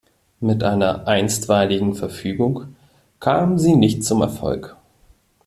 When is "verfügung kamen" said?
1.93-3.59